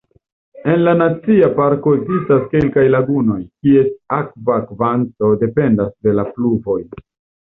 En 0.75 0.79
la 0.85 0.93
nacia 0.99 1.49
parko 1.57 1.91
ekzistas 1.97 2.47
kelkaj 2.53 2.85
lagunoj, 2.95 3.37
kies 3.67 3.91
akva 4.19 4.57
kvanto 4.71 5.29
dependas 5.45 5.93
de 6.07 6.17
la 6.21 6.27
pluvoj. 6.39 6.79